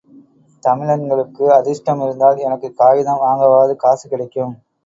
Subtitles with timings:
[0.63, 4.53] தமிழன்களுக்கு அதிர்ஷடம் இருந்தால், எனக்குக் காகிதம் வாங்கவாவது காசு கிடைக்கும்.